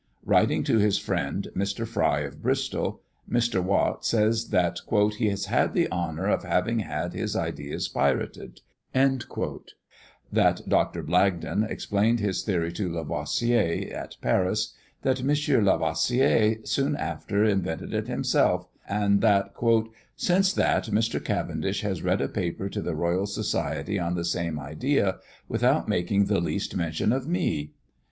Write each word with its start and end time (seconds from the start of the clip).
Writing 0.25 0.63
to 0.63 0.79
his 0.79 0.97
friend, 0.97 1.49
Mr. 1.55 1.85
Fry 1.85 2.21
of 2.21 2.41
Bristol, 2.41 3.01
Mr. 3.29 3.63
Watt 3.63 4.03
says, 4.03 4.47
that 4.49 4.79
"he 5.19 5.29
has 5.29 5.45
had 5.45 5.75
the 5.75 5.91
honour 5.91 6.25
of 6.27 6.41
having 6.41 6.79
had 6.79 7.13
his 7.13 7.35
ideas 7.35 7.87
pirated;" 7.87 8.61
that 8.93 10.61
Dr. 10.67 11.03
Blagden 11.03 11.63
explained 11.69 12.19
his 12.19 12.41
theory 12.41 12.71
to 12.71 12.91
Lavoisier, 12.91 13.93
at 13.93 14.17
Paris; 14.23 14.73
that 15.03 15.21
M. 15.21 15.27
Lavoisier 15.63 16.65
soon 16.65 16.95
after 16.95 17.43
invented 17.43 17.93
it 17.93 18.07
himself; 18.07 18.65
and 18.89 19.21
that 19.21 19.53
"since 20.15 20.51
that, 20.51 20.85
Mr. 20.85 21.23
Cavendish 21.23 21.81
has 21.81 22.01
read 22.01 22.21
a 22.21 22.27
paper 22.27 22.69
to 22.69 22.81
the 22.81 22.95
Royal 22.95 23.27
Society 23.27 23.99
on 23.99 24.15
the 24.15 24.25
same 24.25 24.59
idea, 24.59 25.17
without 25.47 25.87
making 25.87 26.25
the 26.25 26.39
least 26.41 26.75
mention 26.75 27.13
of 27.13 27.27
me." 27.27 27.73